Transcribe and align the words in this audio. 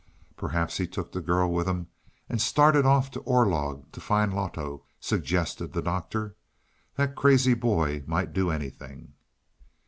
"Perhaps 0.35 0.77
he 0.77 0.87
took 0.87 1.11
the 1.11 1.21
girl 1.21 1.53
with 1.53 1.67
him 1.67 1.85
and 2.27 2.41
started 2.41 2.87
off 2.87 3.11
to 3.11 3.19
Orlog 3.19 3.91
to 3.91 4.01
find 4.01 4.33
Loto," 4.33 4.83
suggested 4.99 5.73
the 5.73 5.81
Doctor. 5.83 6.35
"That 6.95 7.15
crazy 7.15 7.53
boy 7.53 8.03
might 8.07 8.33
do 8.33 8.49
anything." 8.49 9.13